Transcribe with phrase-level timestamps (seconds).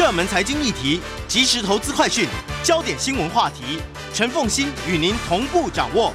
[0.00, 2.26] 热门财经议题、即时投资快讯、
[2.64, 3.82] 焦点新闻话题，
[4.14, 6.14] 陈凤欣与您同步掌握。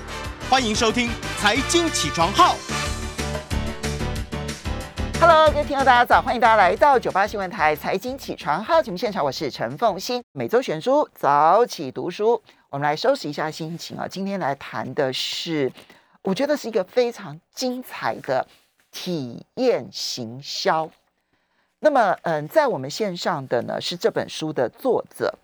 [0.49, 2.55] 欢迎收听《财经起床号》。
[5.21, 10.23] Hello，各位听众大家早，欢迎大家来到九八新闻台财经起床号节目现场，我是陈凤欣。
[10.31, 12.41] 每周选书早起读书，
[12.71, 14.07] 我们来收拾一下心情啊。
[14.07, 15.71] 今天来谈的是，
[16.23, 18.47] 我觉得是一个非常精彩的
[18.91, 20.89] 体验行销。
[21.85, 25.35] 那么，嗯，在我们线上的呢是这本书的作者，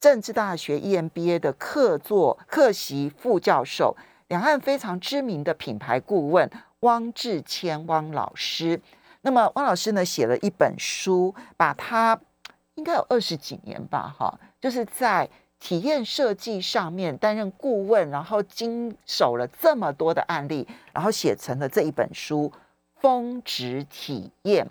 [0.00, 3.94] 政治大学 EMBA 的客座客席副教授，
[4.28, 6.50] 两岸非常知名的品牌顾问
[6.80, 8.80] 汪志谦汪老师。
[9.20, 12.18] 那么汪老师呢写了一本书，把他
[12.76, 15.28] 应该有二十几年吧，哈，就是在
[15.60, 22.50] 体验设计上面担任顾问，然后经手了这么多的案例，然后写成了这一本书
[22.98, 24.64] 《峰值体验》。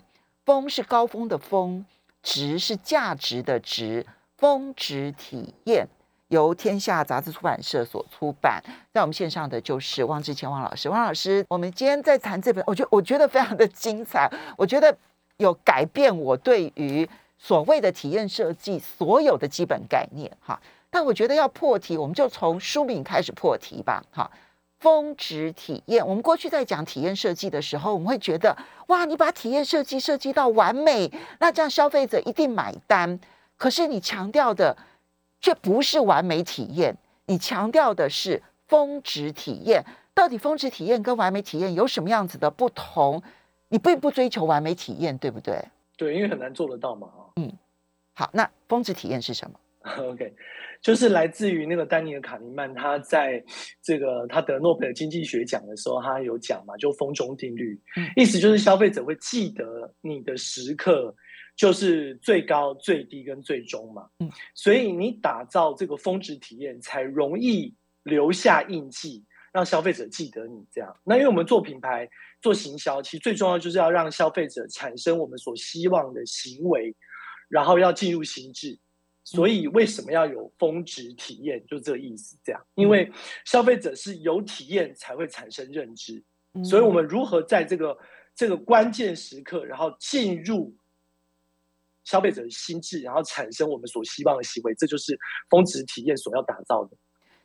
[0.44, 1.84] 峰是高峰的峰，
[2.22, 4.04] 值是价值的值，
[4.36, 5.86] 峰值体验
[6.28, 8.62] 由天下杂志出版社所出版。
[8.92, 14.96] 在我们线上的就是汪志谦汪老师，汪老师，我们今天在谈这本，我觉我觉得非常的精彩，我觉得
[15.36, 20.60] 有改变我对于所谓的体验设计所有的基本概念哈。
[20.90, 24.30] 但我觉得要破题，我们就从书名开始破题吧，哈。
[24.82, 28.54] 峰值体验，我们过去在讲体验设计的时候，我们会觉得
[28.88, 33.18] 哇，你把体验设计设计到完美，那这样消费者一定买单。
[33.56, 34.76] 可是你强调的
[35.40, 39.84] 却不是完美体验，你强调的是峰值体验。
[40.12, 43.22] 到底峰值体验跟完美体验有什么样子的不同？
[43.68, 45.64] 你并不追求完美体验，对不对？
[45.96, 47.08] 对，因为很难做得到嘛。
[47.36, 47.50] 嗯
[48.14, 49.58] 好，那峰值体验是什么？
[50.10, 50.34] OK，
[50.82, 53.42] 就是来自于那个丹尼尔·卡尼曼，他在
[53.80, 61.14] 这个他得诺贝尔经济学奖的时候，他有讲嘛，就峰中定律，嗯意思就是消费者会记得你的时刻
[61.56, 64.08] 就是最高、最低跟最终嘛。
[64.18, 67.72] 嗯，所以你打造这个峰值体验，才容易
[68.02, 70.96] 留下印记，让消费者记得你这样。
[71.04, 72.08] 那因为我们做品牌、
[72.40, 76.92] 做行销，其实最重要就是要让消费者产生我们所希望的行为，
[77.48, 78.76] 然后要进入心智。
[79.24, 81.64] 所以为什么要有峰值体验？
[81.66, 83.10] 就这个意思，这样，因为
[83.44, 86.22] 消费者是有体验才会产生认知，
[86.54, 87.96] 嗯所以我们如何在这个
[88.34, 90.74] 这个关键时刻，然后进入
[92.04, 95.16] 消费者的心智，然后产生我们所希望的行为，这就是
[95.48, 96.96] 峰值体验所要打造的。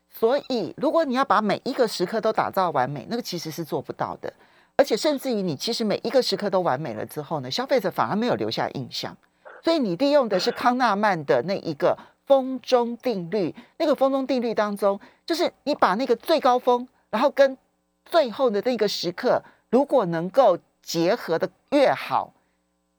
[0.10, 4.34] 所以，如果你要把每一个时刻都打造完美，那个其实是做不到的。
[4.78, 9.16] 而且，甚至于你其实每一个时刻都完美了之后呢，消费者反而没有留下印象。
[9.64, 13.54] 所以，你利用的是康纳曼的那一个峰中定律。
[13.78, 17.58] 那个峰中定律当中，就是你把那个最高峰，然后跟
[18.06, 22.34] 最后的那个时刻，如果能够结合的越好，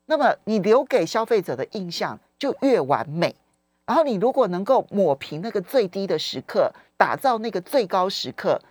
[0.05, 3.35] 那么你留给消费者的印象就越完美。
[3.85, 8.61] 然后你如果能够抹平那个最低的时刻，打造那个最高时刻，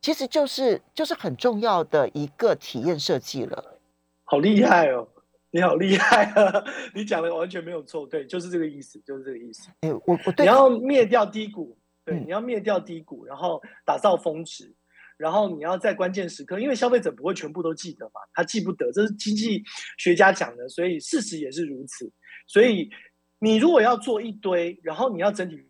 [0.00, 3.78] 其实就是就是很重要的一个体验设计了。
[4.24, 5.06] 好厉害哦！
[5.54, 6.64] 你好厉害啊！
[6.92, 9.70] 你讲的完全没有错，对，就是这个意思，就是这个意思。
[9.82, 14.74] 哎，我我对你要灭掉低谷，对，嗯你要灭掉低谷，然后打造峰值，
[15.16, 19.62] 然后你要在关键时刻，因为消费者不会全部都记得嘛，他记不得，这是经济
[19.96, 22.10] 学家讲的，所以事实也是如此。
[22.48, 22.90] 所以
[23.38, 25.64] 你如果要做一堆，然后你要整体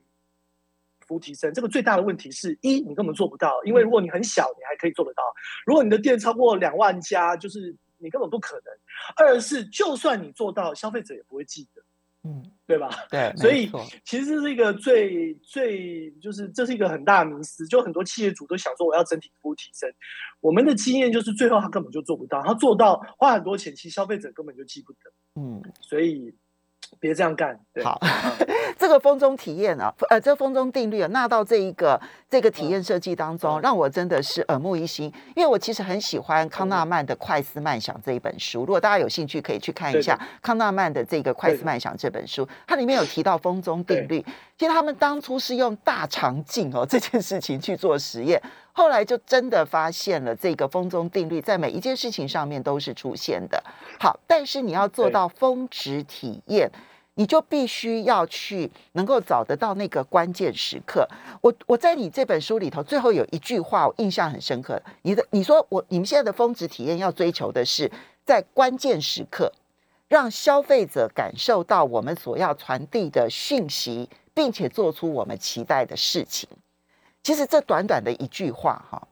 [1.06, 5.23] 服务提升，这个最大的问题是一，你根本做不到，因为如果你很小，你还可以做得到；
[5.67, 8.65] 如果你的店超过两万家，就是你根本不可能。
[9.16, 11.82] 二是就算你做到，消费者也不会记得，
[12.28, 12.91] 嗯，对吧？
[13.10, 13.70] 对， 所以
[14.04, 19.91] 其实这是一个最最就是这是一个很大的迷思，就很多企业主都想说我要整体服务提升，
[20.41, 26.34] 我们的经验就是最后他根本就做不到，他做到花很多钱，其实消费者根本就记不得，嗯，所以
[27.00, 27.59] 别这样干。
[27.72, 28.00] 对，好，
[28.78, 32.00] 这个风中体验啊，呃，这风中定律啊，纳到这一个
[32.31, 35.12] 这个体验设计当中，嗯让我真的是耳目一新。
[35.34, 44.25] 因为我其实很喜欢康纳曼的《快思慢想》这一本书，如果大家有兴趣，可以去看一下康纳曼的这个《快思慢想》这本书，它里面有提到风中定律。
[44.59, 48.41] 其实他们当初是用大肠镜哦这件事情去做实验，
[48.73, 53.62] 后来就真的发现了这个风中定律在每一件事情上面都是出现的。
[53.99, 56.71] 好，但是你要做到峰值体验。
[57.17, 61.09] 你就必须要去能够找得到那个关键时刻。
[61.41, 67.89] 我我在你这本书里头最后有一句话我印象很深刻，你的你说我你们现在的峰值体验要追求的是
[68.25, 69.53] 在关键时刻
[70.09, 76.48] 让消费者感受到我们所要传递的讯息，并且做出我们期待的事情。
[77.22, 79.08] 其实这短短的一句话哈，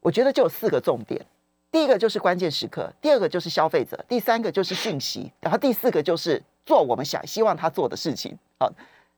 [0.00, 1.24] 我觉得就有四个重点。
[1.70, 8.68] 第一个就是关键时刻，第二个就是消费者，第三个就是讯息，然后第四个就是做我们想希望他做的事情啊。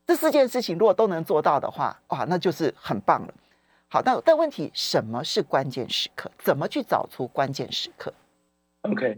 [0.05, 3.33] 这四件事情如果都能做到的话，哇，那就是很棒了。
[3.87, 6.29] 好，那但问题什么是关键时刻？
[6.37, 8.13] 怎么去找出关键时刻
[8.83, 9.17] ？OK，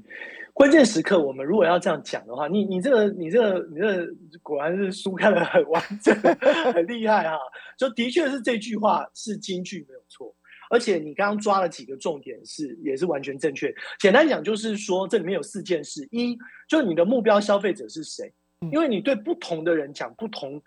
[0.58, 4.12] 关键时刻，我们如果要这样讲的话，你你这个你这个你这个
[4.42, 6.16] 果然是书看的很完整，
[6.74, 7.38] 很厉害哈。
[7.78, 10.36] 就的确是这句话是金句没有错，
[10.72, 13.72] 而且你刚刚抓了几个重点是也是完全正确。
[14.00, 16.36] 简单讲就是说，这里面有四件事：一，
[16.68, 18.34] 就是你的目标消费者是谁？
[18.72, 20.60] 因为你对不同的人讲不同。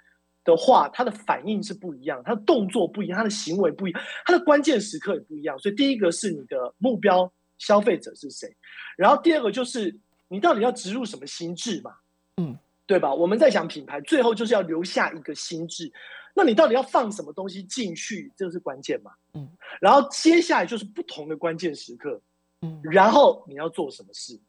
[0.42, 5.56] 的话，他的反应是不一样，他的动作不一样，他的行为不一样，他的关键时刻也不一样。
[5.58, 8.52] 所以第一个是你的目标消费者是谁，
[8.96, 9.96] 然后第二个就是
[10.26, 11.94] 你到底要植入什么心智嘛，
[12.38, 13.14] 嗯，对吧？
[13.14, 15.92] 我们在讲品牌，最后就是要留下一个心智，
[16.34, 19.48] 那你到底要放什么东西进去，这个是关键嘛，嗯，
[19.80, 22.20] 然后接下来就是不同的关键时刻，
[22.62, 24.40] 嗯，然后你要做什么事。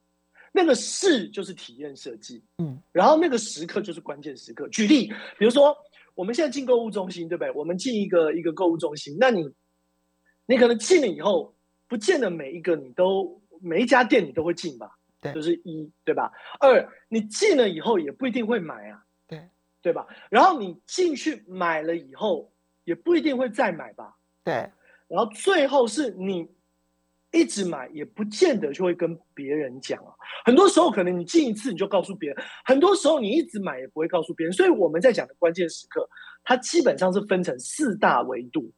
[0.53, 4.67] 那个事就是体验设计，嗯，然后那个时刻就是关键时刻。
[4.67, 5.07] 举例，
[5.39, 5.73] 比如说
[6.13, 7.49] 我们现在进购物中心，对不对？
[7.51, 9.49] 我们进一个一个购物中心，那你
[10.45, 11.55] 你可能进了以后，
[11.91, 14.89] 不见得每一个你都每一家店你都会进吧？
[15.19, 16.31] 对，就是一对吧？
[16.61, 19.49] 二，你进了以后也不一定会买啊，对
[19.81, 20.07] 对吧？
[20.29, 22.53] 然后你进去买了以后，
[22.85, 24.15] 也不一定会再买吧？
[24.45, 24.53] 对，
[25.09, 26.47] 然后最后是你。
[27.33, 30.11] 一直买也不见得就会跟别人讲啊，
[30.43, 34.51] 很多时候可能你进一次你就告诉别人，很多时候你一直买也不会告诉别人。
[34.51, 36.05] 所以我们在讲的关键时刻，
[36.43, 38.69] 它基本上是分成四大维度，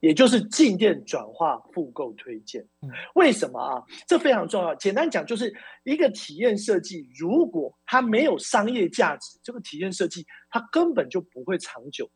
[0.00, 2.66] 也就是进店转化、复购、推荐。
[3.14, 3.82] 为什么啊？
[4.06, 4.74] 这非常重要。
[4.74, 5.52] 简单讲，就是
[5.84, 12.10] 一个体验设计，如果它没有商业价值，这个体验设计它根本就不会长久。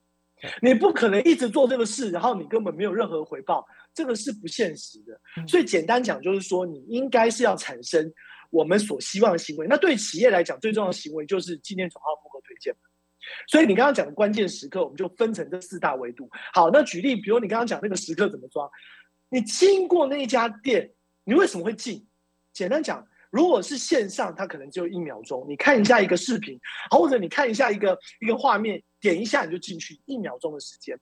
[0.61, 3.65] 你不可能一直做这个事，然后你根本没有任何回报。
[3.95, 5.19] 这个是不现实的，
[5.49, 8.13] 所以简单讲就是说，你应该是要产生
[8.51, 9.67] 我们所希望的行为。
[9.67, 12.77] 那对企业来讲，最重要的行为就是进店转化、复购、推荐。
[13.49, 16.29] 所以你刚刚讲的关键时刻，我们就分成这四大维度。
[16.53, 18.71] 好，那举例，比如你刚刚讲那个时刻怎么抓？
[19.29, 20.93] 你经过那一家店，
[21.25, 22.07] 你为什么会进？
[22.53, 26.59] 简单讲，如果是线上，它可能只有一秒钟，你看一下一个视频，
[26.91, 30.99] 或者你看一下一个一个画面，点一下你就进去，一秒钟的时间。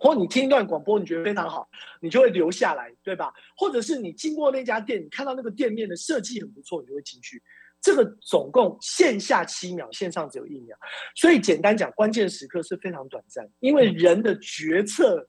[0.00, 1.68] 或你听一段广播，你觉得非常好，
[2.00, 3.32] 你就会留下来，对吧？
[3.56, 7.42] 或者是你经过那家店，你看到那个店面的设计很不错，你就会进去。
[7.80, 10.76] 这个总共线下七秒，线上只有一秒。
[11.14, 15.26] 所以简单讲，关键时刻是非常短暂，因为人的决策，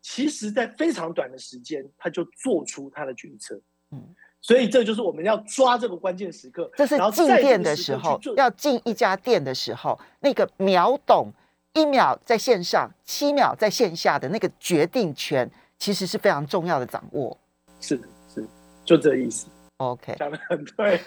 [0.00, 3.60] 其实在非常短的时间，他就做出他的决策。
[3.90, 6.70] 嗯，所以这就是我们要抓这个关键时刻。
[6.76, 11.32] 这是进店的时候，要进一家店的时候，那个秒懂。
[11.74, 17.34] 一秒在线上，七秒在线下的那个决定权，其实是非常重要的掌握。
[17.80, 18.46] 是的是，
[18.84, 19.46] 就这意思。
[19.90, 21.00] OK，讲的很对。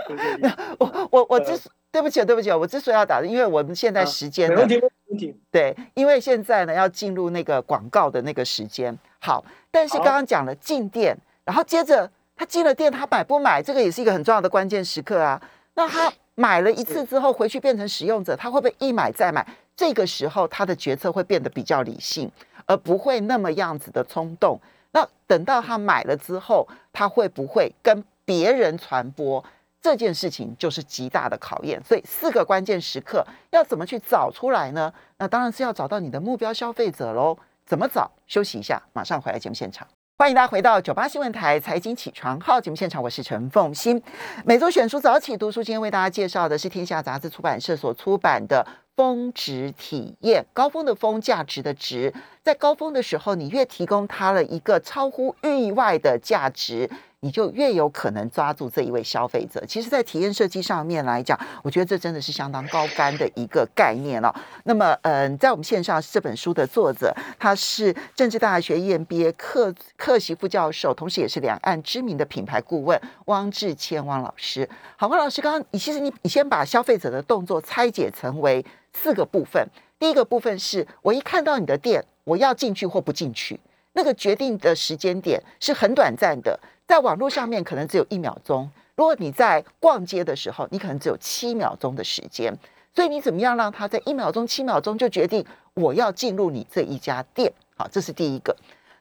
[0.78, 1.58] 我我我之
[1.90, 5.34] 对不起对不起我之所以要打，因为我们现在时间没问题没问题。
[5.50, 8.96] 对，因为现在呢要进入那个广告的那个时间。
[9.20, 15.40] 好，但是刚刚讲了进店，然后接着他进了店，他买不买，这个也是一个很重要的关键时刻啊。
[15.74, 19.46] 那他买了一次之后，回去变成使用者，他会不会一买再买？
[19.76, 22.30] 这个时候，他的决策会变得比较理性，
[22.66, 24.60] 而不会那么样子的冲动。
[24.94, 29.44] 那等到他买了之后，他会不会跟别人传播
[29.82, 31.82] 这件事情，就是极大的考验。
[31.84, 34.90] 所以，四个关键时刻要怎么去找出来呢？
[35.18, 37.36] 那当然是要找到你的目标消费者喽。
[37.66, 38.10] 怎么找？
[38.26, 39.86] 休息一下，马上回来节目现场。
[40.16, 44.00] 欢迎大家回到九八新闻台财经起床号节目现场，我是陈凤欣。
[44.44, 48.64] 每周选书早起读书，今天为大家介绍的是天下杂志出版社所出版的。
[48.96, 56.88] 峰值体验，高峰的峰，价值的值，在高峰的时候，你越提供它了一个超乎意外的价值，
[57.24, 59.64] 你就越有可能抓住这一位消费者。
[59.66, 64.32] 其实，在体验设计上面来讲，我觉得这真的是相当高干的一个概念了。
[64.64, 74.68] 那么，嗯，在我们线上这本书的作者，他是政治大学 EMBA 客客席副教授，同时也是两岸知名的品牌顾问汪志谦汪老师。
[74.96, 78.62] 好，汪老师，刚刚你其实你你先把消费者的动作拆解成为。
[78.96, 83.58] 四个部分，第一个部分是我一看到你的店，我要进去或不进去，
[83.94, 88.70] 那个决定的时间点是很短暂的，在网络上面可能只有一秒钟。
[88.96, 92.56] 如果你在逛街的时候，你可能只有七秒钟的时间，
[92.94, 97.52] 所以你怎么样让他在一秒钟、七秒钟就决定我要进入你这一家店？
[97.76, 98.56] 好，这是第一个。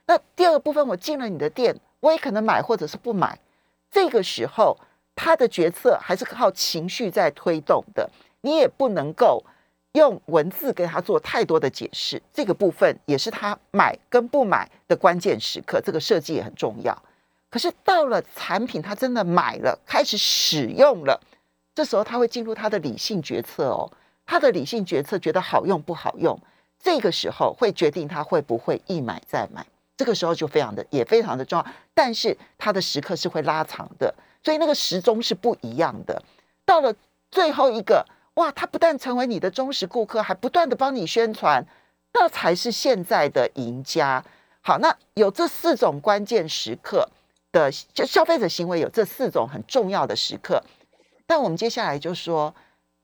[0.05, 3.37] 那第二部分，我进了你的店，我也可能买或者是不买。
[3.91, 4.77] 这个时候，
[5.15, 8.09] 他的决策还是靠情绪在推动的，
[8.41, 9.43] 你也不能够。
[9.93, 15.79] 用文字给他做太多的解释，这个部分也是他买跟不买的关键时刻。
[15.79, 16.99] 这个设计也很重要。
[17.53, 21.21] 可是到了产品，他真的买了，开始使用了，
[21.75, 23.87] 这时候他会进入他的理性决策哦，
[24.25, 26.35] 他的理性决策觉得好用不好用，
[26.81, 29.63] 这个时候会决定他会不会一买再买。
[29.95, 34.11] 这个时候就非常的也非常的重要，但是他的时刻是会拉长的，
[34.43, 36.19] 所以那个时钟是不一样的。
[36.65, 36.91] 到了
[37.29, 41.63] 最后一个，哇，他不但成为你的忠实顾客，还不断的帮你宣传，
[42.15, 44.25] 那才是现在的赢家。
[44.61, 47.07] 好，那有这四种关键时刻
[47.53, 50.61] 的，就消费者行为有这四种很重要的时刻。
[51.25, 52.53] 但我们接下来就说，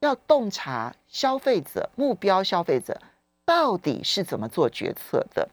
[0.02, 3.00] 要洞察消费者目标消费者
[3.46, 5.48] 到底是怎么做决策的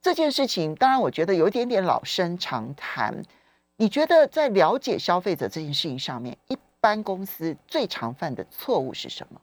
[0.00, 0.76] 这件事情。
[0.76, 3.24] 当然，我觉得有一点点老生常谈。
[3.76, 9.40] 你觉得在了解消费者这件事情上面，一般公司最常犯的错误是什么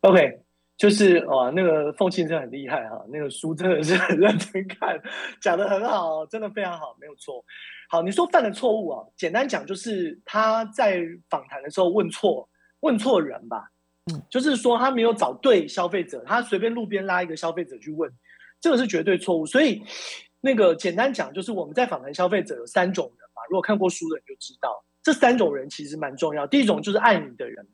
[0.00, 0.40] ？OK。
[0.78, 5.00] 就是哦，那个凤庆真的很厉害哈，那个书真的是很 认真看，
[5.40, 7.44] 讲的很好，真的非常好，没有错。
[7.92, 12.48] 好，你说犯的错误啊，简单讲就是他在访谈的时候问错，
[12.80, 13.70] 问错人吧。
[14.10, 18.10] 嗯，就是说他没有找对消费者，他随便路边拉一个消费者去问，
[18.62, 19.44] 这个是绝对错误。
[19.44, 19.82] 所以
[20.40, 26.46] 那个简单讲就是我们在访谈消费者有三种人嘛，如果看过书的人就知道，这三种人其实蛮重要。
[26.46, 27.68] 第一种就是爱你的人，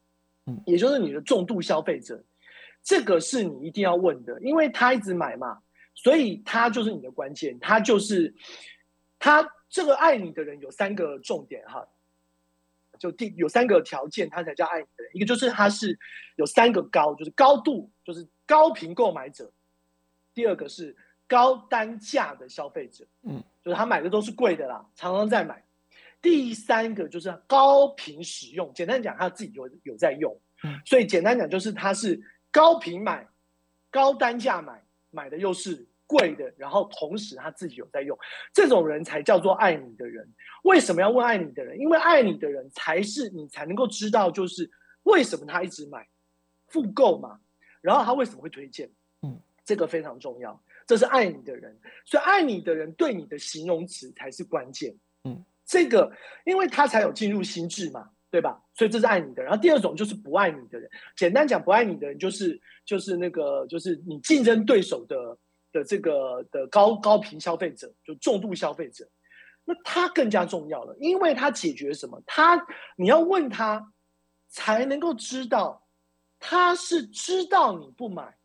[0.46, 2.20] 嗯，也就是你的重度消费者。
[2.82, 5.58] 这个是你一定要问的，因为他一直买嘛，
[5.94, 7.56] 所以他就是你的关键。
[7.60, 8.34] 他就是
[9.20, 11.86] 他这个爱你的人有三个重点哈，
[12.98, 15.10] 就第有三个条件，他才叫爱你的人。
[15.14, 15.98] 一个就是他是
[16.36, 19.46] 有三个高，就是高度，就是高频购买者；
[20.34, 20.96] 第二个是
[21.26, 25.56] 高单价的消费者，嗯，就是他买的都是贵的啦，常常在买；
[26.20, 32.22] 第三个就是高频使用，简单讲他自己有有在用，嗯，所以简单讲就是他是。
[32.50, 33.28] 高频买，
[33.90, 38.18] 高单价买，买的又是贵的，然后同时他自己有在用，
[38.52, 40.28] 这种人才叫做爱你的人。
[40.64, 41.78] 为什么要问爱你的人？
[41.78, 44.68] 因为爱你的人才是你才能够知道，就是
[45.04, 46.08] 为什么他一直买，
[46.66, 47.38] 复购嘛。
[47.80, 48.90] 然后他为什么会推荐？
[49.22, 50.60] 嗯，这个非常重要。
[50.86, 54.96] 这是爱你的人，所以爱你的人对你的形容词才是关键。
[55.24, 56.10] 嗯，这个
[56.44, 58.10] 因为他才有进入心智嘛。
[58.30, 58.62] 对吧？
[58.74, 59.42] 所以这是爱你的。
[59.42, 60.90] 然后第二种就是不爱你的人。
[61.16, 65.34] 简单讲，不爱你的人就是就是那个就是你竞争对手的
[65.72, 69.08] 的这个的高高频消费者，就重度消费者。
[69.64, 72.22] 那他更加重要了，因为他解决什么？
[72.26, 73.92] 他你要问他，
[74.48, 75.86] 才能够知道
[76.38, 78.36] 他是知道你不买，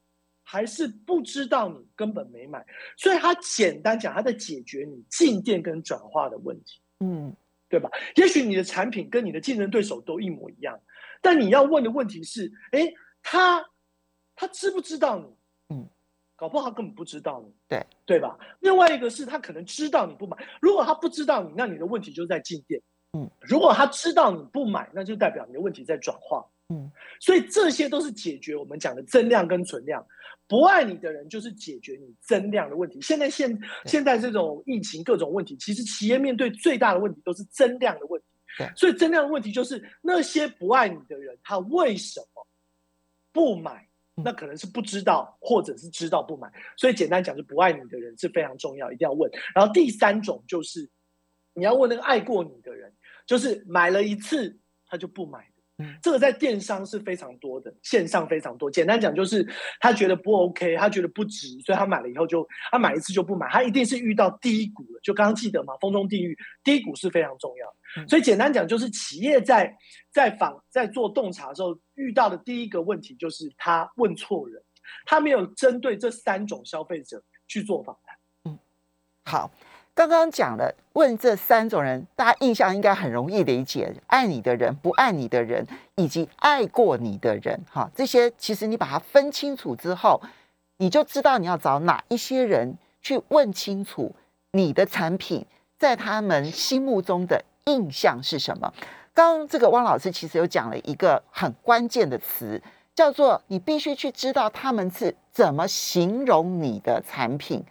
[0.44, 2.66] 还是不知道你根本没买。
[2.98, 6.82] 所以他简单讲，他在解决你进店跟转化的问题。
[7.00, 7.36] 嗯。
[7.70, 7.90] 对吧？
[8.18, 10.80] 也许你的产品跟你的竞争对手都一模一样，
[11.24, 13.66] 但你要问的问题是：哎，他
[14.36, 15.26] 他知不知道你？
[15.76, 15.90] 嗯，
[16.36, 17.54] 搞不好他根本不知道你。
[17.68, 18.38] 对对吧？
[18.60, 20.38] 另外一个是他可能知道你不买。
[20.62, 22.82] 如果他不知道你，那你的问题就在进店。
[23.14, 26.44] 嗯，如果他知道你不买，那就代表你的问题在转化。
[26.70, 30.06] 嗯，所以这些都是解决我们讲的增量跟存量。
[30.48, 33.02] 不爱你的人就是解决你增量的问题。
[33.02, 38.28] 现在现现在这种疫情各种问题，其实企业面对最大的问题都是增量的问题。
[38.58, 42.48] 对，所以增量的问题就是那些不爱你的人，他为什么
[43.32, 43.88] 不买？
[44.16, 46.52] 那可能是不知道，或者是知道不买。
[46.78, 49.32] 所以简单讲，就不爱你的人是非常重要，一定要问。
[49.56, 50.90] 然后第三种就是
[51.54, 52.94] 你要问那个爱过你的人，
[53.26, 55.48] 就是买了一次他就不买。
[56.04, 58.70] 这个在电商是非常多的，线上非常多。
[58.70, 59.46] 简单讲就是
[59.80, 65.00] 他觉得不 OK，他觉得不值，所以他买了以后就他买一次就不买，他一定是遇到低谷了。
[65.02, 67.76] 就刚刚记得嘛，风中地狱，低谷是非常重要。
[68.08, 69.76] 所以简单讲就是企业在
[70.12, 74.62] 在访在做洞察的时候遇到的第一个问题就是他问错人，
[75.06, 78.18] 他没有针对这三种消费者去做访谈。
[78.46, 78.60] 嗯，
[79.26, 79.52] 好。
[79.96, 87.64] 刚刚讲了，问这三种人，大家印象应该很容易理解：爱你的人、不爱你的人，以及爱过你的人。
[87.70, 90.20] 哈，这些其实你把它分清楚之后，
[90.78, 94.16] 你就知道你要找哪一些人去问清楚
[94.54, 95.46] 你的产品
[95.78, 98.74] 在他们心目中的印象是什么。
[99.14, 102.62] 刚这个汪老师其实有讲了一个很关键的词，
[102.96, 107.64] 叫做你必须去知道他们是怎么形容你的产品，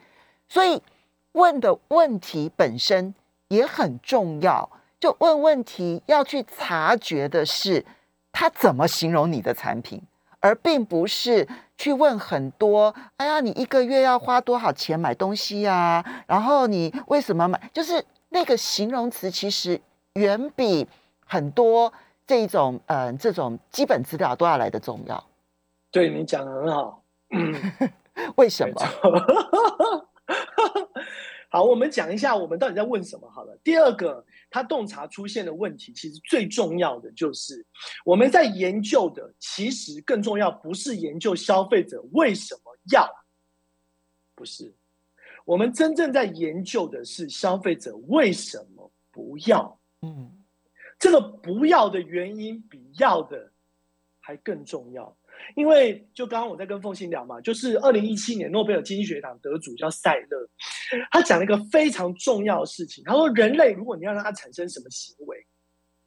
[0.49, 0.83] 所以。
[1.35, 3.15] 问的问题本身
[3.49, 4.69] 也很重要，
[5.01, 7.87] 就问问题要去察觉的是
[8.31, 10.03] 他怎么形容你的产品，
[10.41, 12.95] 而并不是去问很多。
[13.17, 16.05] 哎呀，你一个月要花多少钱买东西呀？
[16.27, 17.59] 然后你为什么买？
[17.73, 19.81] 就是那个形容词，其实
[20.15, 20.87] 远比
[21.27, 21.93] 很多
[22.27, 25.25] 这种嗯这种基本资料都要来的重要。
[25.91, 27.55] 对你讲的很好，嗯
[28.37, 28.75] 为什么？
[31.51, 33.55] 好，我们讲一下我们到底在问什么好了。
[33.63, 37.67] 第二个，他洞察出现的问题，其实最重要的就是
[38.07, 42.61] 我们在研究的，其实更重要不是研究消费者为什么
[42.91, 43.07] 要，
[44.35, 44.75] 不是，
[45.45, 49.81] 我们真正在研究的是消费者为什么不要。
[50.03, 50.31] 嗯，
[50.99, 53.53] 这个不要的原因比要的
[54.21, 55.17] 还更重要。
[55.57, 60.49] 因为就刚刚我在跟凤欣聊嘛，就是二零一七年诺贝尔经济学奖得主叫塞勒，
[61.11, 63.03] 他讲了一个非常重要的事情。
[63.05, 65.45] 他说，人类如果你要让它产生什么行为，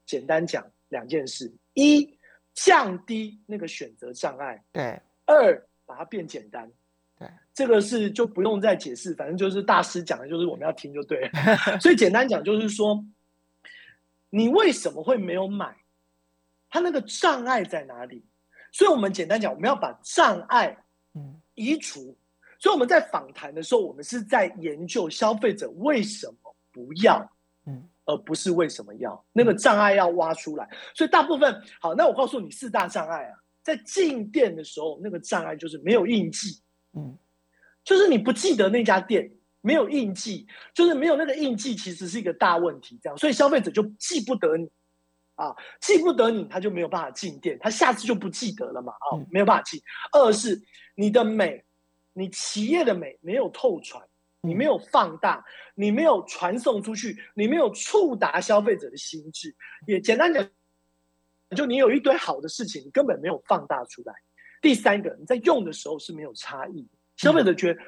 [0.05, 2.17] 简单讲两件事：一，
[2.53, 6.71] 降低那个选择障碍；对，二，把它变简单。
[7.55, 11.79] 对，这个是就不用再解释，反正就是大师讲的，就是我们要听就对了。
[11.79, 13.03] 所以简单讲就是说，
[14.29, 15.75] 你为什么会没有买？
[16.69, 18.25] 他那个障碍在哪里？
[18.73, 20.77] 所以，我们简单讲，我们要把障碍
[21.53, 22.17] 移除。
[22.59, 27.29] 所以我们在访谈的时候，我们是在研究消费者为什么不要，
[27.65, 29.23] 嗯，而不是为什么要。
[29.31, 30.67] 那个障碍要挖出来。
[30.93, 36.61] 所以大部分好，那我告诉你四大障碍啊，在进店的时候，那个障碍就是没有印记，
[36.93, 37.17] 嗯，
[37.85, 42.99] 就是你不记得那家店没有印记，就是没有那个印记，其实是一个大问题。
[43.01, 44.69] 这样，所以消费者就记不得你。
[45.35, 48.93] 啊，记不得你，他就没有办法进店，他下次就不记得了嘛。
[48.93, 49.81] 啊，没有办法进。
[50.13, 50.61] 二是
[50.95, 51.65] 你的美，
[52.13, 54.01] 你企业的美没有透传，
[54.39, 55.43] 你没有放大，
[55.75, 59.53] 你没有传送出去，你没有触达消费者的心智。
[59.85, 60.49] 也简单讲，
[61.53, 64.13] 就你有一堆好的事情，你根本没有放大出来。
[64.61, 66.87] 第三个，你在用的时候是没有差异，
[67.17, 67.79] 消费者觉得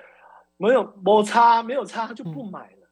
[0.58, 2.90] 没有摩擦，没有差，他就不买了。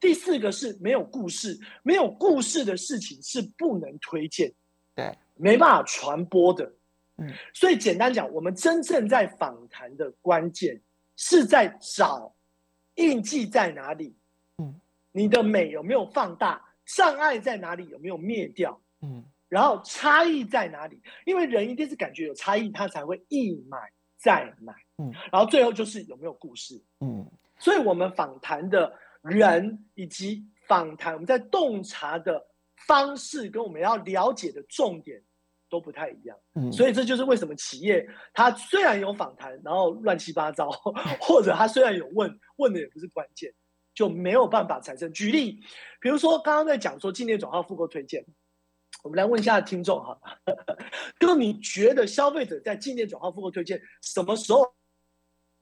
[0.00, 4.52] 第四个是没有故事，没有故事的事情是不能推荐，
[4.94, 6.72] 对，没办法传播的。
[7.16, 10.80] 嗯，所以简单讲，我们真正在访谈的关键
[11.16, 12.32] 是在找
[12.94, 14.16] 印记在哪里，
[14.58, 14.80] 嗯，
[15.10, 21.02] 你的美有没有放大，障碍在哪里有没有灭掉，嗯，然后差异在哪里？
[21.24, 27.24] 因为人一定是感觉有差异，他才会一买再买，嗯，然后最后就是有没有故事，嗯，
[27.58, 28.92] 所以我们访谈的。
[29.22, 32.46] 人以及访谈，我们在洞察的
[32.86, 35.20] 方式跟我们要了解的重点
[35.68, 40.70] 都不太一样，嗯，所以这就是为什么企业它虽然有访谈，然后乱七八糟，
[41.20, 43.52] 或者它虽然有问，问的也不是关键，
[43.92, 45.12] 就没有办法产生。
[45.12, 45.60] 举例，
[46.00, 48.24] 比如说刚刚在讲说境内转化复购推荐，
[49.02, 50.18] 我们来问一下听众哈，
[51.20, 54.74] 就你觉得消费者在进店转化复购推荐什么时候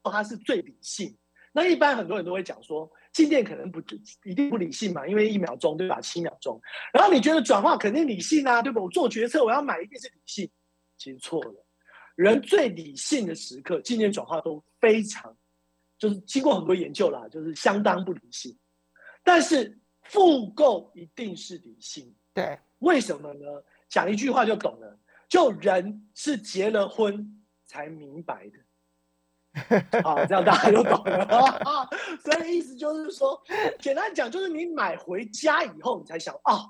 [0.05, 1.17] 他是最理性？
[1.53, 2.91] 那一般很多人都会讲说。
[3.13, 3.81] 进店可能不
[4.25, 5.99] 一定不理性嘛，因为一秒钟对吧？
[6.03, 6.61] 七秒钟，
[6.93, 8.83] 然后你觉得转化肯定理性啊，对吧？
[8.83, 10.51] 我做决策我要买一定是理性，
[10.99, 11.67] 其实错了。
[12.15, 15.35] 人最理性的时刻，进店转化都非常，
[15.99, 18.55] 就是经过很多研究啦，就是相当不理性。
[19.25, 22.59] 但是复购一定是理性，对？
[22.81, 23.65] 为什么呢？
[23.89, 28.59] 讲一句话就懂了，就人是结了婚才明白的。
[30.03, 31.27] 好，这样大家都懂了。
[32.23, 33.41] 所以意思就是说，
[33.79, 36.61] 简单讲，就是你买回家以后，你才想啊。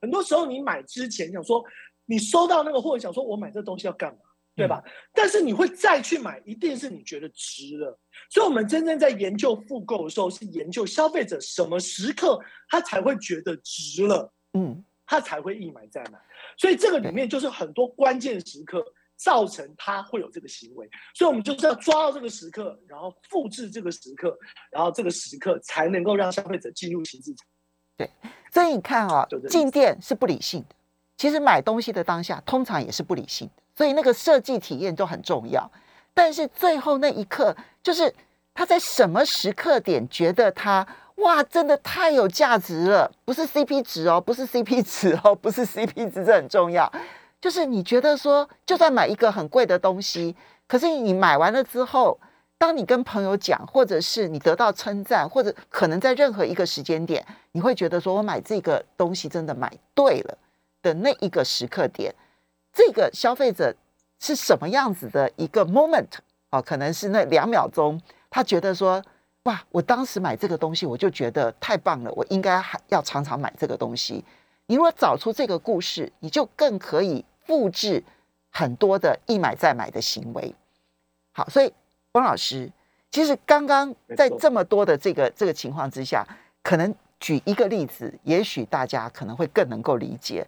[0.00, 1.64] 很多时候你买之前想说，
[2.06, 4.18] 你收到那个货，想说我买这东西要干嘛，
[4.56, 4.82] 对吧？
[5.12, 7.96] 但是你会再去买，一定是你觉得值了。
[8.28, 16.18] 所以，我们真正在研究复购的时候，是研究消费者什么时刻他才会觉得值了，嗯，他才会一买再买。
[16.56, 18.82] 所以，这个里面就是很多关键时刻。
[19.14, 24.36] 造成他会有这个行为，所以我们就是要抓到这个时刻，然后复制这个时刻，
[24.68, 27.46] 然后这个时刻才能够让消费者进入新市场。
[27.96, 28.10] 对，
[28.50, 30.74] 所以你看啊，进店是不理性的，
[31.16, 35.70] 其实买东西的当下通常也是不理性的，所以那个设计体验都很重要。
[36.12, 38.12] 但是最后那一刻，就是
[38.52, 40.84] 他在什么时刻点觉得他
[41.16, 46.90] 哇，真的太有价值了，不是 CP 值哦，不是 CP 值哦，不是 CP 值，这很重要。
[47.40, 50.34] 就是你觉得说，就算买一个很贵的东西，
[50.66, 52.18] 可是你买完了之后，
[52.56, 60.38] 当你跟朋友讲，或者是你得到称赞，或者可能在任何一个时间点，你会觉得说我买这个东西真的买对了
[60.80, 62.14] 的那一个时刻点，
[62.72, 63.74] 这个消费者
[64.20, 66.08] 是什么样子的一个 moment
[66.50, 66.62] 啊？
[66.62, 69.02] 可能是那两秒钟，他觉得说，
[69.44, 74.24] 哇，我当时买这个东西，我就觉得太棒了，我应该还要常常买这个东西。
[74.66, 77.24] 你如果找出这个故事，你就更可以。
[77.44, 78.00] 复制
[78.52, 80.54] 很多的一买再买的行为，
[81.32, 81.70] 好，所以
[82.12, 82.70] 汪老师，
[83.10, 86.24] 其实刚刚在这么多的这个这个情况之下，
[86.62, 90.46] 可能举一个例子，也许大家可能会更能够理解。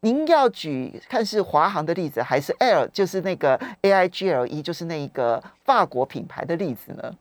[0.00, 7.16] 您要举看是华航的例子，还是 L 就是那个 A I G L E 就是那一个法国品牌的例子呢？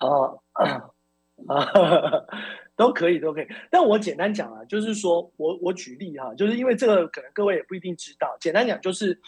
[0.00, 0.90] 哦，啊，
[2.76, 3.46] 都可以，都可以。
[3.70, 8.36] 但我简单讲啊，就是说我我举例哈，就是因为这个可能各位也不一定知道。
[8.40, 9.20] 简单讲就是，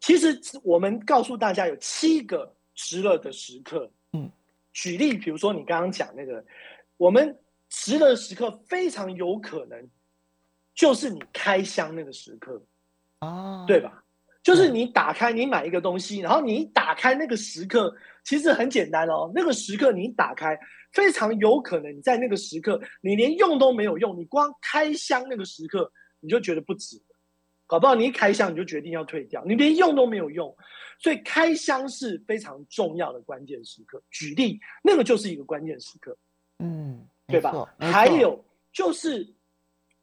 [0.00, 3.90] 其实我们告诉大家有七个值了的时刻。
[4.12, 4.30] 嗯，
[4.72, 6.44] 举例，比如说你刚刚讲那个，
[6.96, 9.88] 我们值了的时刻非常有可能
[10.74, 12.62] 就是你开箱那个时刻，
[13.20, 14.03] 哦，对吧？
[14.44, 19.32] 就是你打开，你买一个东西，然后你打开那个时刻，其实很简单哦。
[19.34, 20.56] 那个时刻你打开，
[20.92, 27.00] 非常有可能你在那个时刻，你连用都没有用，你光开箱那个时刻，你就觉得不值
[27.66, 30.54] 搞不好你一开箱你就决定要退掉，你连用都没有用。
[30.98, 34.02] 所以开箱是非常重要的关键时刻。
[34.10, 36.14] 举例，那个就是一个关键时刻，
[36.58, 37.74] 嗯，对吧？
[37.78, 39.33] 还有就是。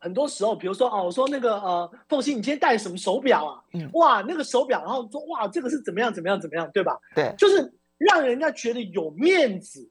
[0.01, 3.63] 很多时候，比如说哦，我说那个呃，凤欣，你今天戴什么手表啊？
[3.73, 6.99] 嗯，哇，那个手表，然后说哇，这个是怎么样怎么样怎么样，对吧？
[7.15, 9.89] 对，就是让人家觉得有面子，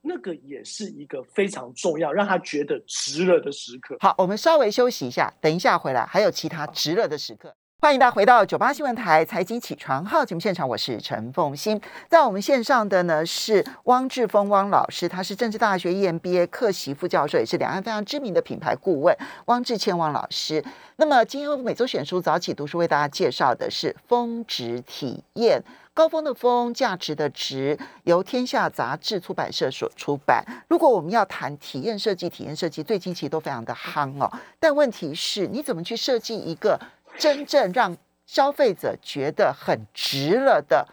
[0.00, 3.96] 那个也是一个非常重要，让他觉得值了的时刻。
[4.00, 7.54] 好，我们稍微休息一下，等一下回来还有其他值了的时刻。
[7.82, 11.80] 欢迎大家回到九八新闻台财经起床号节目现场，我是陈凤欣。
[12.10, 19.16] 在我们线上的呢是汪志峰汪老师，他是政治大学 EMBA 客席副教授，也是两岸非常知名的品牌顾问
[19.46, 20.62] 汪志谦汪老师。
[20.96, 25.64] 那么今天每周选书早起读书为大家介绍的是峰值体验，
[25.94, 30.44] 高峰的峰，价值的值，由天下杂志出版社所出版。
[30.68, 36.78] 如果我们要谈体验设计，体验设计最近其实都非常的夯哦，但问题是你怎么去设计一个？
[37.18, 37.96] 真正让
[38.26, 40.86] 消费者觉得很值了的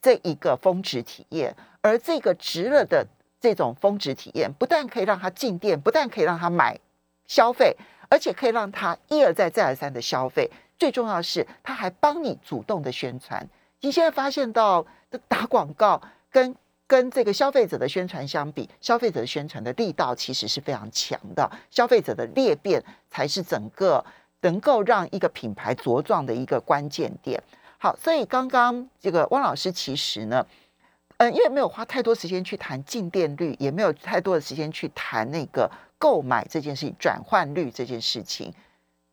[0.00, 3.04] 这一个峰值体验，而这个值了的
[3.40, 6.78] 这种峰值体验，不但可以让他进店，不但可以让他买
[7.26, 7.76] 消费，
[8.08, 10.48] 而且可以让他一而再、再而三的消费。
[10.78, 13.44] 最重要的是，他还帮你主动的宣传。
[13.80, 14.86] 你现在发现到
[15.26, 16.00] 打广告
[16.30, 16.54] 跟
[16.86, 24.04] 跟这个消费者的宣传相比，消费者的宣传的力道其实是非常强的，消费者的裂变才是整个。
[24.42, 27.42] 能够让一个品牌茁壮的一个关键点。
[27.78, 30.46] 好，所以刚刚这个汪老师其实呢，
[31.18, 38.52] 嗯，因为没有花太多时间去谈进店率，也没有太多的时间去谈那个购买这件事情、转换率这件事情。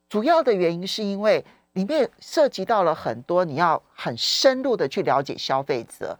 [0.07, 6.17] 主要的原因是因为里面涉及到了很多你要很深入的去了解消费者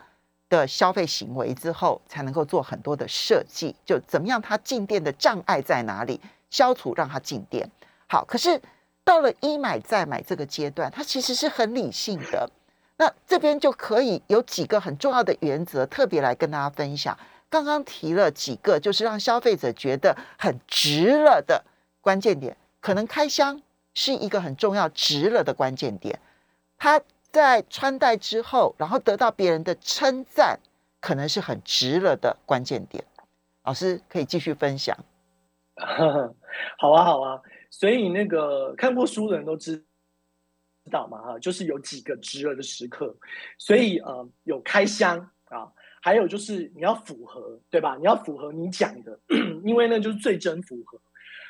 [0.49, 7.69] 的消费行为之后，才能够做很多的设计，就怎么样他进店的障碍在哪里，消除让他进店。
[8.07, 8.61] 好，可是。
[9.03, 12.49] 到了一买再买这个阶段，它其实是很理性的。
[12.97, 17.17] 那这边就可以有几个很重要的原则，特别来跟大家分享。
[17.49, 21.63] 刚刚提了几个，就是让消费者觉得很值了的
[22.01, 22.55] 关键点。
[22.79, 23.61] 可能开箱
[23.93, 26.19] 是一个很重要值了的关键点。
[26.77, 30.59] 他在穿戴之后，然后得到别人的称赞，
[30.99, 33.03] 可能是很值了的关键点。
[33.63, 34.97] 老师可以继续分享。
[36.77, 37.41] 好啊，好啊。
[37.73, 39.75] 所以那个看过书的人都知
[40.85, 43.17] 知道嘛哈，就是有几个值了的时刻，
[43.57, 47.95] 所以呃有开箱啊，还有就是你要符合对吧？
[47.97, 49.19] 你要符合你讲的，
[49.65, 51.01] 因为那就是最真符合。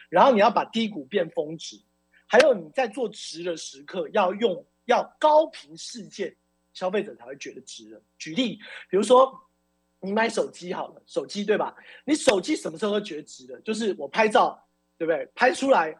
[0.10, 1.78] 然后你要把低谷变峰值，
[2.26, 6.34] 还有你在做值的时刻要用要高频事件，
[6.74, 8.02] 消费者才会觉得值了。
[8.18, 8.56] 举例，
[8.90, 9.38] 比如说
[10.00, 11.76] 你买手机好了，手机对吧？
[12.06, 13.60] 你手机什么时候会觉得值的？
[13.60, 14.66] 就是我拍照，
[14.98, 15.30] 对不对？
[15.36, 15.94] 拍出来。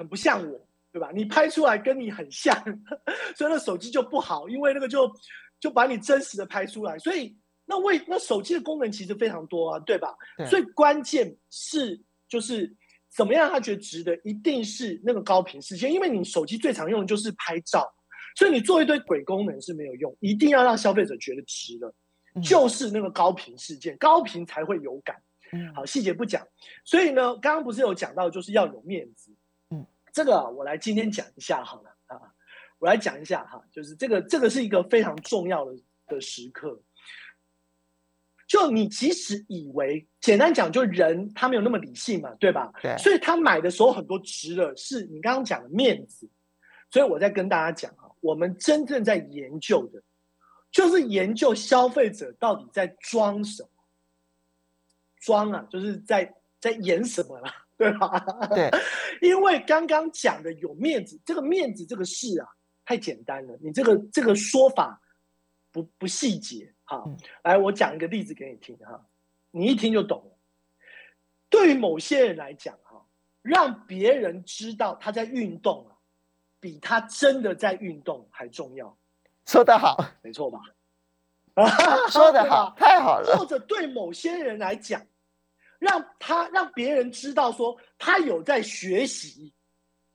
[0.00, 1.10] 很不像我，对吧？
[1.14, 2.56] 你拍出来跟你很像，
[3.36, 5.12] 所以那手机就不好，因为那个就
[5.60, 6.98] 就把你真实的拍出来。
[6.98, 7.36] 所以
[7.66, 10.16] 那为那手机的功能其实非常多啊，对吧？
[10.48, 12.74] 所以关键是就是
[13.14, 17.86] 怎么样他觉得值得，一定是那个高频事件，因为你手机最常用的就是拍照，
[18.36, 21.94] 所以你做一堆鬼功能是没有用，一定要让消费者觉得值的，
[22.42, 25.14] 就是那个高频事件，高频才会有感。
[25.74, 26.46] 好，细节不讲。
[26.84, 29.32] 所以呢，刚刚不是有讲到，就是要有面子。
[30.12, 32.20] 这个我来今天讲一下好了啊，
[32.78, 36.82] 我来讲一下哈，就是这个这个是一个非常重要的的时刻。
[38.46, 42.72] 就你即使以为简单讲，就人他没有那么理性嘛，对吧？
[42.82, 42.96] 对。
[42.98, 46.28] 所以他买的时候很多值的，是你刚刚讲的面子。
[46.90, 50.02] 所以我在跟大家讲啊，我们真正在研究的，
[50.72, 53.68] 就是研究消费者到底在装什么，
[55.20, 57.54] 装啊，就是在在演什么啦。
[57.80, 58.10] 对吧？
[58.54, 58.70] 对，
[59.26, 62.46] 因为刚刚讲的有面子，这个面子这个事啊，
[62.84, 63.56] 太简单了。
[63.62, 65.00] 你这个这个说法
[65.72, 67.02] 不不细节哈。
[67.42, 69.06] 来，我讲一个例子给你听哈，
[69.50, 70.36] 你一听就懂了。
[71.48, 73.06] 对于某些人来讲哈，
[73.40, 75.96] 让别人知道他在运动啊，
[76.60, 78.94] 比他真的在运动还重要。
[79.46, 80.60] 说得好，没错吧？
[82.10, 83.38] 说得好， 太好了。
[83.38, 85.00] 或者对某些人来讲。
[85.80, 89.52] 让他让别人知道说他有在学习，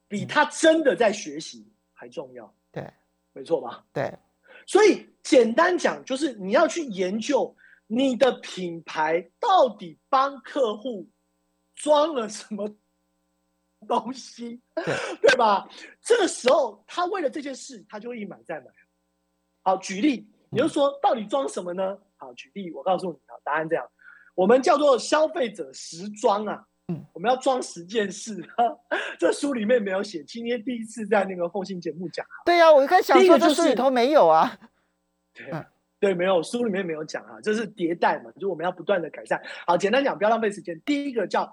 [0.07, 2.55] 比他真的在学习还重要。
[2.71, 2.89] 对，
[3.33, 3.85] 没错吧？
[3.91, 4.17] 对，
[4.65, 7.53] 所以简单讲，就是你要去研究
[7.87, 11.09] 你的品牌到底帮客户
[11.73, 12.73] 装了什么
[13.87, 14.61] 东西，
[15.21, 15.67] 对 吧？
[16.01, 18.67] 这个时候，他为了这件事，他就会一买再买。
[19.63, 21.99] 好，举例，你就说到底装什么呢？
[22.17, 23.89] 好，举例，我告诉你啊，答案这样，
[24.35, 26.63] 我们叫做消费者时装啊。
[26.87, 28.47] 嗯，我们要装十件事，
[29.17, 30.23] 这书里面没有写。
[30.23, 32.23] 今天第一次在那个奉信节目讲。
[32.45, 34.55] 对呀，我一开始想说这书里头没有啊。
[35.33, 35.65] 对，
[35.99, 39.41] 对，没有，书里面没有讲啊，这是迭代嘛，就是我们要不断的改善。
[39.65, 40.79] 好，简单讲，不要浪费时间。
[40.81, 41.51] 第一个叫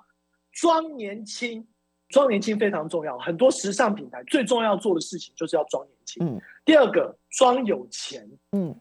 [0.52, 1.66] 装年轻，
[2.10, 3.16] 装年轻非常重要。
[3.16, 6.26] 很多时尚品牌最重要做的事情就是要装年轻。
[6.26, 6.38] 嗯。
[6.62, 8.28] 第二个，装有钱。
[8.50, 8.78] 嗯。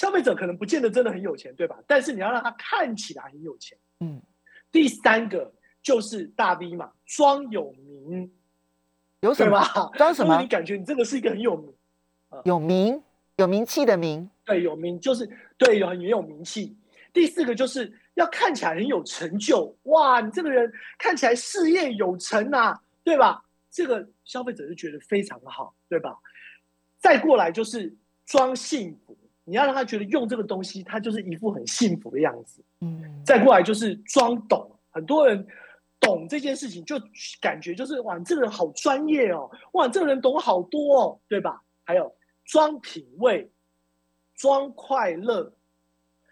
[0.00, 1.78] 消费者可能不见得真的很有钱，对吧？
[1.86, 3.76] 但是你要让他看起来很有钱。
[3.98, 4.22] 嗯。
[4.72, 8.32] 第三个就是大 V 嘛，装有名，
[9.20, 9.60] 有什么？
[9.98, 10.40] 装什么？
[10.40, 11.74] 你感觉你这个是一个很有名，
[12.44, 13.02] 有名
[13.36, 16.74] 有名气的名，对，有名就是对，有很有名气。
[17.12, 23.44] 第四个就是要看起来很有成就，哇，你这个人看起来事业有成啊，对吧？
[23.70, 26.16] 这个消费者就觉得非常好，对吧？
[26.98, 29.14] 再过来就是装幸福。
[29.44, 32.62] 你要让他觉得用这个东西，他就是一副很幸福的样子。
[32.80, 35.44] 嗯，再过来就是装懂，很多人
[35.98, 36.96] 懂这件事情，就
[37.40, 41.60] 感觉就是哇，这个人好专业哦，哇，这个人懂好多哦，对吧？
[41.84, 43.50] 还有装品味、
[44.36, 45.52] 装快乐，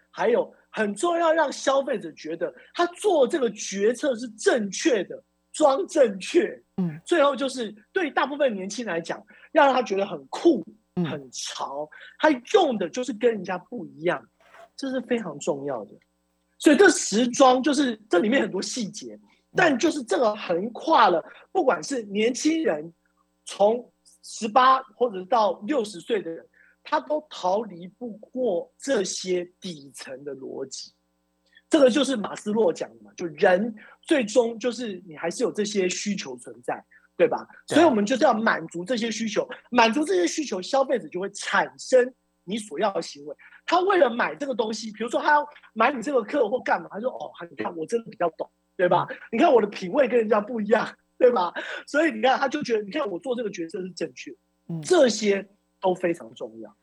[0.09, 6.61] 还有很重要，让消费者觉得他做这个决策是正确的，装正确。
[6.77, 10.63] 嗯，最后就是对大部分年轻人来讲，要让他觉得很酷。
[10.95, 14.27] 很潮，他用的就是跟人家不一样，
[14.75, 15.93] 这是非常重要的。
[16.57, 19.19] 所以这时装就是这里面很多细节，
[19.55, 22.93] 但就是这个横跨了，不管是年轻人，
[23.45, 26.45] 从十八或者是到六十岁的人，
[26.83, 30.93] 他都逃离不过这些底层的逻辑。
[31.69, 36.83] 这个就是马斯洛讲的嘛，就人最终就是你还是有这些需求存在。
[37.19, 37.45] 对吧？
[37.67, 42.13] 所以，我们就是要满足这些需求，满足这些需求，消费者就会产生
[42.45, 43.35] 你所要的行为。
[43.65, 49.05] 他为了买这个东西，比如说他要买你这个课或干嘛，他说：“哦，你看我真的比较懂，对吧？
[49.33, 51.53] 你看我的品味跟人家不一样，对吧？”
[51.85, 54.31] 所以你看，他就觉得，你看我做这个决策是正确，
[54.81, 55.45] 这些
[55.81, 56.73] 都非常重要。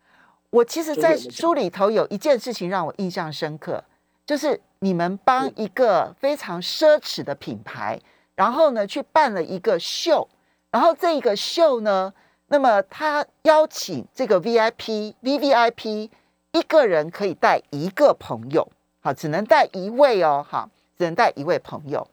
[0.51, 3.83] 我其实，在书里头有一件事情让我印象深刻，
[4.27, 7.99] 就是你们帮一个非常奢侈的品牌。
[8.37, 10.29] 然后呢，去办了一个秀，
[10.71, 12.13] 然后这个秀呢，
[12.47, 16.11] 那么他邀请这个 VIP、VVIP
[16.53, 18.71] 一个人可以带一个朋友，
[19.01, 22.07] 好，只能带一位哦，哈，只能带一位朋友，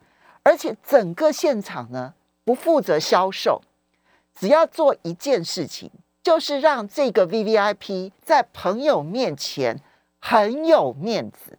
[0.44, 2.14] 而且整个现场呢
[2.46, 3.62] 不负责销售，
[4.34, 5.92] 只要做一件事情，
[6.24, 9.82] 就是让这个 VVIP 在朋友面前
[10.20, 11.58] 很有面子。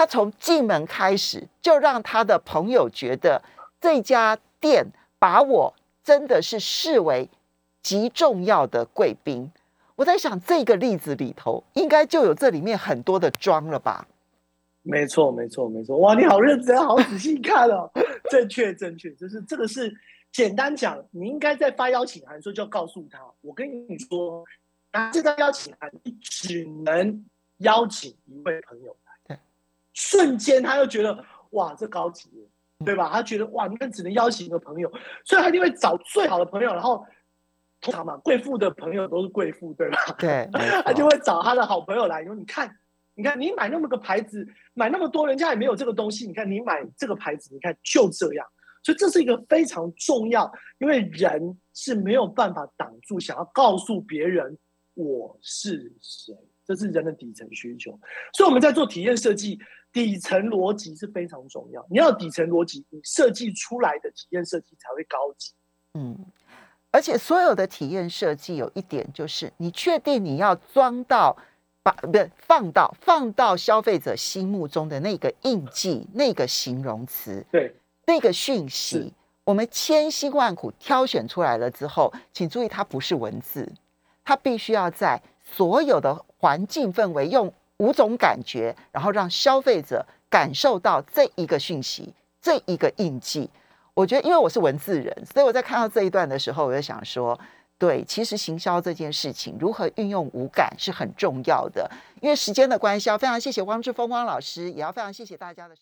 [0.00, 3.42] 他从进门开始就让他的朋友觉得
[3.78, 4.86] 这家店
[5.18, 7.28] 把我真的是视为
[7.82, 9.52] 极重要的贵宾。
[9.96, 14.08] 我在想这个例子里头应该就有这里面很多的装了吧？
[14.80, 15.98] 没错，没错，没错。
[15.98, 17.90] 哇，你好认真，好仔细看哦。
[18.30, 19.94] 正确，正确，就是这个是
[20.32, 24.42] 简单讲，你应该在发邀请函的时候就要告诉他，我跟你说，
[24.94, 27.22] 拿这张邀请函，你只能
[27.58, 28.96] 邀请一位朋友。
[29.94, 32.30] 瞬间，他又觉得哇，这高级，
[32.84, 33.10] 对吧？
[33.12, 34.90] 他觉得哇，你看只能邀请一个朋友，
[35.24, 36.72] 所以他就会找最好的朋友。
[36.72, 37.04] 然后
[37.80, 39.98] 通常嘛，贵妇的朋友都是贵妇，对吧？
[40.18, 40.48] 对，
[40.84, 42.74] 他就会找他的好朋友来说：“你看，
[43.14, 46.26] 你看，你买那么个牌子，买那么多，人家也没有这个东西。
[46.26, 48.46] 你看，你买这个牌子，你看就这样。
[48.82, 54.56] 所以这是一个非常重要，因为人是没有办法挡住想要告诉别人
[54.94, 56.34] 我是谁，
[56.66, 57.90] 这是人的底层需求。
[58.32, 59.58] 所以我们在做体验设计。
[59.92, 65.52] 底层逻辑是非常重要，你要底层逻辑，你设计出来的体验设计才会高级。
[65.94, 66.16] 嗯，
[66.92, 71.36] 而且所有的体验设计有一点就是，你确定你要装到
[71.82, 77.74] 把不放到放到消费者心目中的那个印记、那个形容词，对
[78.06, 83.72] 那个讯息，我们千辛万苦挑选出来了之后，请注意，它不是文字，
[84.24, 87.52] 它必须要在所有的环境氛围用。
[87.80, 93.48] 五种感觉，然后让消费者感受到这一个讯息，这一个印记。
[93.94, 97.38] 我觉得，因为我是文字人，所以我在看到这一段的时候，我就想说，
[97.78, 101.90] 对，其实行销这件事情，如何运用五感是很重要的。
[102.20, 105.74] 因为时间的关系，要非常谢谢汪志峰汪老师，也要非常谢谢大家的。